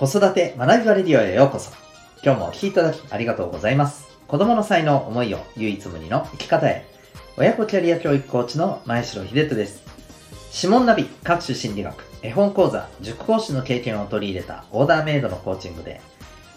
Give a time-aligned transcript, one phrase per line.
[0.00, 1.72] 子育て学びバレディオへようこそ。
[2.24, 4.08] 今日もお聴きいただきありがとうございます。
[4.28, 6.86] 子供の才能、思いを唯一無二の生き方へ。
[7.36, 9.82] 親子キャリア教育コーチの前城秀人です。
[10.56, 16.00] 指紋ナビ、各種心理学、絵本講座、塾講師の経験を取り入れたオーダーメイドのコーチングで、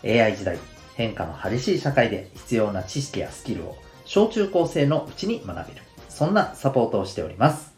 [0.06, 0.58] AI 時代、
[0.96, 3.76] 変化の激しい社会で必要な知識やスキルを
[4.06, 5.82] 小中高生のうちに学べる。
[6.08, 7.74] そんなサポートをしております。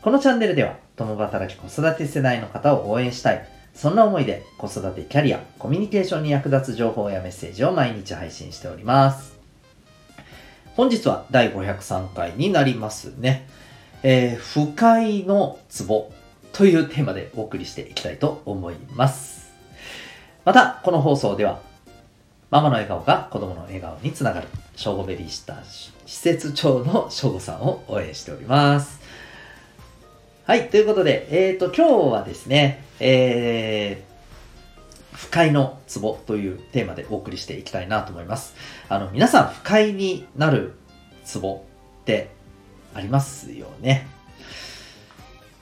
[0.00, 3.53] このチャンネルでは、共働き子育て世代の方を応援したい。
[3.74, 9.36] そんな思いで子育てキャリア、コミュニケーションに役立つ情報やメッセージを毎日配信しております。
[10.76, 13.48] 本日は第503回になりますね。
[14.02, 16.12] えー、不快のツボ
[16.52, 19.52] というテーマでお送りしていきたいと思います。
[20.44, 21.60] また、この放送では、
[22.50, 29.00] ママの笑顔が子供の笑顔につながる、ショーゴベリーシッタ施設長のショーゴさんを応援しております。
[30.46, 38.54] はい、ということで、えっ、ー、と、今日はですね、えー、不快のツボというテーマでお送りしていきたいなと思います。
[38.90, 40.74] あの、皆さん不快になる
[41.24, 41.64] ツボ
[42.02, 42.28] って
[42.92, 44.06] ありますよね？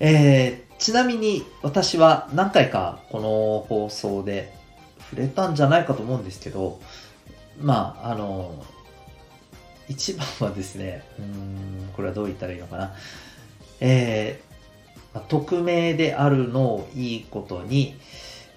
[0.00, 4.52] えー、ちなみに私は何回かこの放送で
[4.98, 6.80] 触れたんじゃないかと思うんですけど、
[7.60, 8.64] まあ、あの、
[9.88, 12.96] 一番はですね、うん、これはどう言ったらいいのかな？
[13.78, 14.51] えー、
[15.20, 17.94] 匿名であるのをいいことに、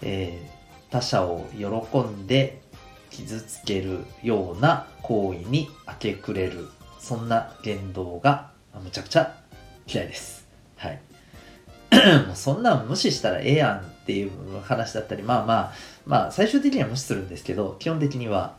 [0.01, 2.61] えー、他者を喜んで
[3.09, 6.67] 傷つけるような行為に明け暮れる
[6.99, 8.51] そんな言動が
[8.83, 9.35] むちゃくちゃ
[9.87, 10.47] 嫌いです。
[10.77, 10.99] はい。
[12.27, 15.73] もうそんなん無視したらええやんっていう話だったり、まあまあ、
[16.05, 18.57] まあ最終的には無視するんですけど、基本的には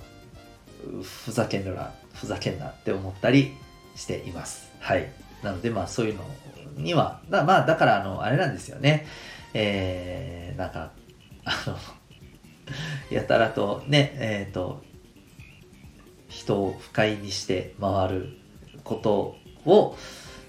[1.02, 3.52] ふざけんなら、ふざけんなって思ったり
[3.94, 4.70] しています。
[4.80, 5.10] はい。
[5.46, 6.24] なのでまあそういうの
[6.76, 9.06] には、だまあだからあの、あれなんですよね。
[9.54, 10.90] えー、なんか、
[11.44, 11.78] あの、
[13.16, 14.82] やたらとね、えっ、ー、と、
[16.28, 18.36] 人を不快にして回る
[18.82, 19.96] ことを、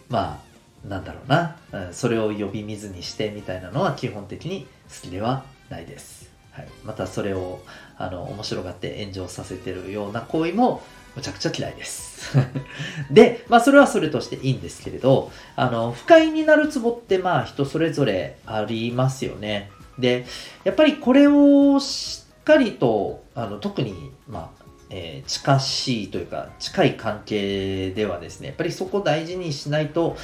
[0.10, 0.42] ま
[0.84, 1.58] あ、なんだろうな、
[1.92, 6.37] それを呼び水にしてみたいなのは基本的に好きではないです。
[6.58, 7.62] はい、またそれを
[8.00, 10.82] あの面白がって炎上させてるような行為も
[11.16, 12.36] むちゃくちゃ嫌いです。
[13.12, 19.70] で、まあそれはそれとしていいんですけれど、あの、不快になるツボってまあ人それぞれありますよね。
[20.00, 20.26] で、
[20.64, 30.16] やっぱりこれをしっかりと、あの特に、まあ、えー、近しいというか近い関係ではですねやっぱりそこを大事にしないと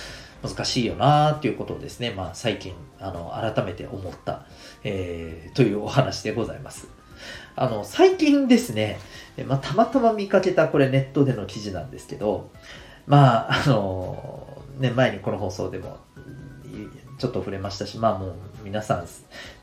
[0.44, 4.46] 難しいよなっていうことをですね、まあ、最近あの改めて思った、
[4.84, 6.88] えー、というお話でございます
[7.56, 9.00] あの最近ですね、
[9.48, 12.52] まあ、たまたま見かけたこれネットでの記事なんですけど
[13.08, 16.00] まああのね前にこの放送でも
[17.18, 19.06] ちょっと触れましたし、まあもう皆さん、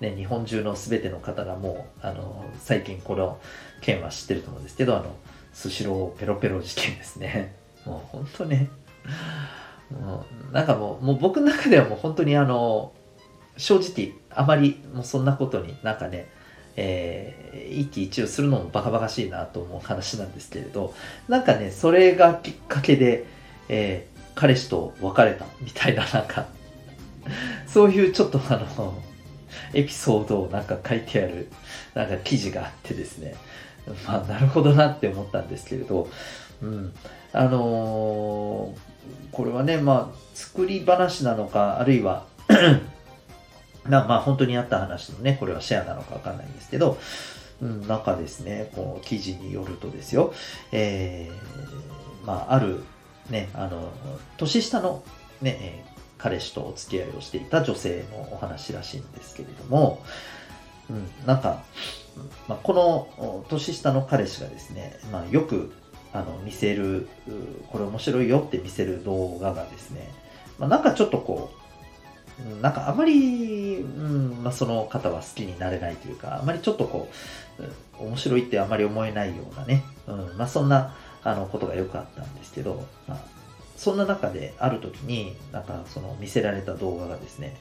[0.01, 3.39] ね、日本中の全ての方がもう、あの、最近この
[3.81, 5.15] 件は知ってると思うんですけど、あの、
[5.53, 7.55] スシローペロペロ事件ですね。
[7.85, 8.71] もう本当ね、
[9.91, 12.93] もうなんかもう、もう僕の中ではもう本当にあの、
[13.57, 16.29] 正直、あまりもうそんなことになんかね、
[16.77, 20.95] えー、一喜一憂するのもバカバカしいなと思う話なんですけれど、
[21.29, 23.27] なんかね、それがきっかけで、
[23.69, 26.47] えー、彼氏と別れたみたいななんか、
[27.67, 28.95] そういうちょっとあの、
[29.75, 31.51] エピソードをなんか書いてある、
[31.95, 33.35] なんか記事があってですね。
[34.07, 36.09] まあ、なるほどなって思ったんですけれど、
[36.63, 36.93] うん。
[37.33, 38.90] あのー、
[39.33, 42.27] これはね、まあ、作り話なのか、あるいは
[43.89, 46.99] なまあ、本当にあった話のね、これはシェアなのかわかんないんですけど、
[47.63, 50.35] うん、なんかですね、こう、記事によるとですよ、
[50.73, 52.83] えー、まあ、ある、
[53.31, 53.91] ね、あの、
[54.37, 55.03] 年下の
[55.41, 55.85] ね、
[56.19, 60.03] 彼氏とお付き合いをしていた女性のお話らしいんですけれども、
[60.91, 61.63] うん、なんか、
[62.49, 65.73] まあ、この年下の彼氏がですね、まあ、よく
[66.13, 67.09] あの見せる、
[67.71, 70.11] これ面白いよって見せる動画がですね、
[70.59, 71.51] まあ、なんかちょっとこ
[72.59, 77.09] う、なんかあまり、うんまあ、その方は好きになれないというか、あまりちょっとこ
[77.99, 83.41] う、面白いってあまり思えないようなね、うんまあ、そんなあのことがよくあったんですけど、まあ
[83.81, 87.57] そんな中である時に、なんかその見せられた動画がですね、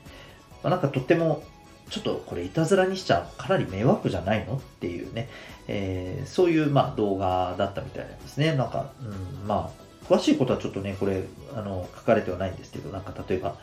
[0.62, 1.44] まあ、なんかとっても、
[1.90, 4.58] ちょっとこれいたずらにしちゃかなり迷惑じゃないの？
[4.58, 5.28] っていうね、
[5.68, 8.56] えー、そういうまあ動画だったみたいなんですね。
[8.56, 11.24] なんか、うん、まあ、詳しいことはちょっとね、これ、
[11.56, 13.56] あの、書かれてはないんですけど、なんか例えば、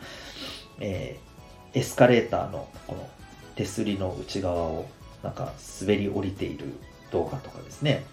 [0.79, 3.09] えー、エスカレーターのこの
[3.55, 4.89] 手すりの内側を
[5.23, 5.51] なんか
[5.81, 6.73] 滑り降りている
[7.11, 8.05] 動画とかですね。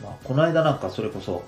[0.00, 0.04] うん。
[0.04, 1.44] まあ、この間なんかそれこそ、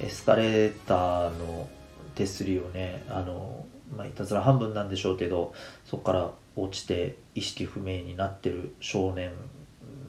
[0.00, 1.68] エスカレーターの
[2.14, 5.54] 手すりをね、あの、まあ、いたずら半分なんでしょうけど
[5.84, 9.32] そこから落ちて意識不明になってる少年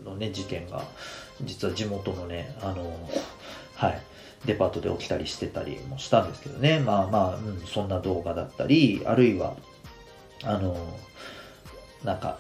[0.04, 0.84] のね事件が
[1.42, 3.10] 実は地元のねあの
[3.76, 4.02] はい
[4.46, 6.80] デパートで起きたりしてたりもしたんですけどね。
[6.80, 9.56] まあまあ、うん、そんな動画だったりあるいは
[10.44, 10.78] あの
[12.04, 12.38] なんか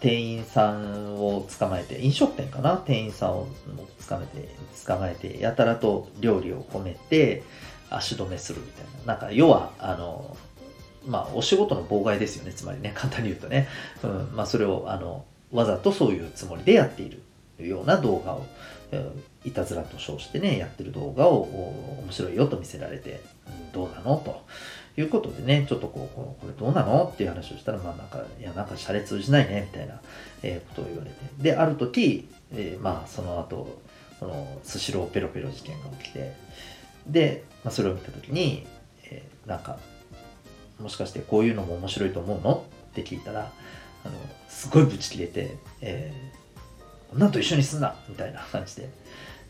[0.00, 2.76] 店員さんを捕まえて飲食店かな？
[2.78, 3.48] 店員さんを
[4.08, 4.48] 捕まえて
[4.86, 7.42] 捕まえてやたらと料理を込めて
[7.90, 9.14] 足止めするみたいな。
[9.14, 10.36] なんか要はあの
[11.06, 12.52] まあお仕事の妨害ですよね。
[12.52, 13.68] つまりね簡単に言うとね、
[14.02, 17.22] うんまあ、それをあのわざとそういうつもりでやっている
[17.66, 18.44] ような動画を
[19.44, 21.42] いたずらと称してねやってる動画を
[22.02, 24.16] 面白いよと見せられて、うん、どうなの？
[24.16, 24.44] と
[25.00, 27.10] いうことでねちょっとこうこれどうなの？
[27.12, 30.00] っていう話をしたらまあなんかいやなんかシャレ通じないねみたいな、
[30.42, 31.16] えことを言われて。
[31.38, 33.80] である時、えー、まあその後
[34.18, 36.34] このスシローペロペロ事件が起きて
[37.06, 38.66] で、まあ、それを見た時に、
[39.04, 39.78] えー、なんか
[40.80, 42.64] もしかしてこういうのも面白いと思うの？
[42.90, 43.52] って聞いたら
[44.04, 44.14] あの
[44.48, 47.94] すごいブチ切れて、えー、なんと一緒にすんな！
[48.08, 48.90] みたいな感じで。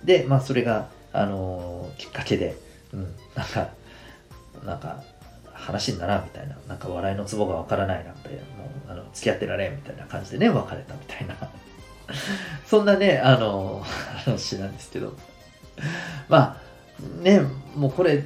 [0.05, 2.57] でまあそれがあのー、きっかけで、
[2.93, 3.71] うん、なんか
[4.65, 5.03] なんか
[5.53, 6.57] 話にならんみたいな。
[6.69, 8.35] なんか笑いのツボがわからないなんても
[8.89, 11.37] うあの付き合ってられんみたいな感じでね別れたみたいな。
[12.67, 13.83] そんなねあの
[14.25, 15.15] 話なんですけど。
[16.29, 17.41] まあね
[17.75, 18.25] もうこれ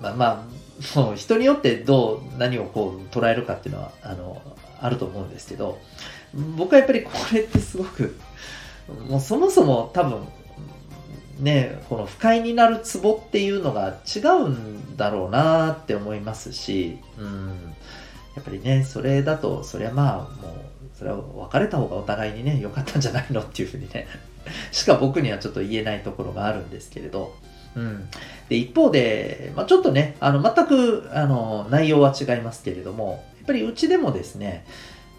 [0.00, 0.46] まあま
[0.94, 4.40] あもう人によってどう何をこう捉えるかっていうのはあの
[4.80, 5.78] あると思うんですけど
[6.56, 8.16] 僕はやっぱりこれってすごく
[9.08, 10.26] もうそもそも多分
[11.40, 17.74] ね、この不快になるツボっていうのが違うんだろうなって思いますし、うん、
[18.36, 24.06] やっぱりね、それだと、そりゃまあ、もう、それは別れた方がお互いにね、良かったんじゃないのっていうふうにね、
[24.70, 27.34] しか僕にはちょっと言えないところがあるんですけれど、
[27.76, 28.08] うん。
[28.48, 34.64] で、一方で、まあ、ちょっとね、あの、全く、あの、内容は違いますけれども、やっぱりうちでもですね、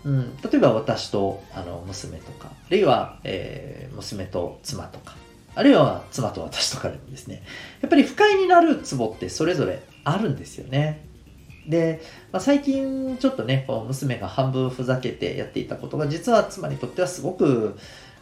[0.04, 5.16] うん、例えば私とあの娘とか、あるいは、えー、娘と妻とか、
[5.54, 7.44] あるいは妻と私とかでもですね、
[7.82, 11.06] やっぱり不快になるツボってそれぞれあるんですよね。
[11.68, 12.02] で、
[12.32, 17.78] まあ、最近ちょっとね、こう娘が半分ふざけてやっていたことが実は妻にとってはすごく、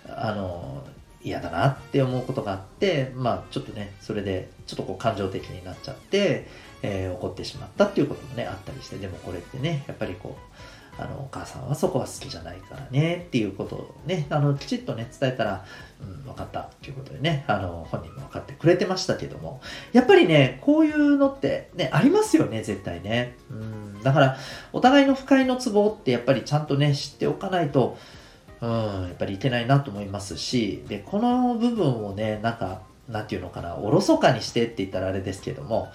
[0.08, 0.84] あの、
[1.22, 6.48] 嫌だなって思うことがあって、まあちょっとね、それでちょっとこう感情的になっちゃって、
[6.82, 15.66] えー、怒ってしまったっていうこともね、あったりして、でもこれってね、やっぱりこう、あの、お母さんはそこは好きじゃないからね、っていうことをね、あの、きちっとね、伝えたら、
[16.02, 19.62] うん、分かったっていうことでね、あの、本人も分かってくれてましたけども、
[19.94, 23.36] やっぱりね、こういうのってね、ありますよね、絶対ね。
[23.50, 24.38] うん、だから、
[24.74, 27.98] お互いの不快のツボってやっぱりちゃんとね、知っておかないと、
[28.62, 28.70] うん、
[29.04, 35.92] やっぱりいけないなと思いますし、で、この部分をね、なんか、なんていうのかな、おろそかにしてって言ったらあれですけども、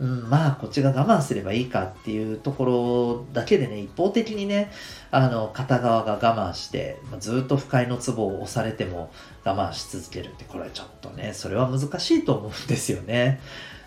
[0.00, 4.72] うん、まあこっちが我慢すればいいかっていうところだけでね一方的にね
[5.10, 9.12] あの片側が我慢して、ずっと不快のツボを押されても
[9.44, 13.40] 我慢し続けるってこれはちょっとねそれは難しいと思うんですよね。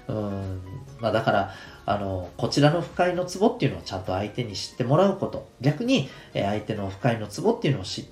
[0.07, 0.61] うん
[0.99, 1.53] まあ、だから
[1.85, 8.05] あのこちらの不快のツボっていうのをちゃんと相手に知ってもらうこと逆に、え相手の不快のツボっていうのを知っ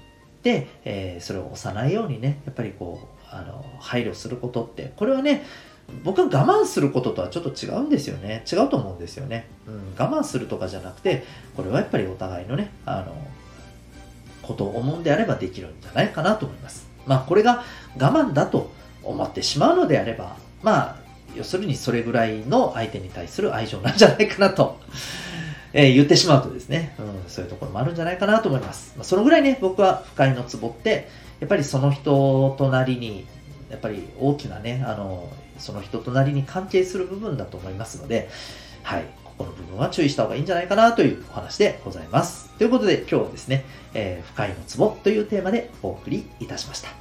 [0.43, 5.45] て、え、それを押さないようにねやっぱりこうあの配慮することってこれはね
[6.03, 8.43] 僕は我慢することとはちょっと違うんですよね。
[8.51, 9.47] 違うと思うんですよね。
[9.67, 11.23] うん、我慢するとかじゃなくて、
[11.55, 13.15] これはやっぱりお互いのね、あの、
[14.41, 16.87] ことを思うんであればできるんじゃないかなと思います。
[17.05, 17.63] まあ、これが
[17.99, 18.71] 我慢だと
[19.03, 21.00] 思ってしまうのであれば、まあ、
[21.35, 24.79] 要するにそれぐらいの相手に対する愛情なんじゃないかなと、
[25.73, 28.93] えー、言ってしまうとですね、うん、そういうところもあるんじゃないかなと思います。
[28.97, 31.09] まあ、そのぐらいね、僕は不快のツボって、
[31.39, 33.25] やっぱりその人となりに、
[33.69, 38.29] やっぱり大きなね、あの、その人となりに関係する部分だと思いますので、
[38.83, 42.49] はい、ここの部分は注意した方がいいんじゃないかなというお話でございます。
[42.57, 47.00] ということで今日はですね、えー、不快のツボというテーマでお送りいたしました。